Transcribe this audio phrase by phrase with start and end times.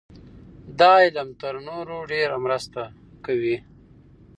[0.79, 2.81] دا علم تر نورو ډېره مرسته
[3.25, 3.57] کوي.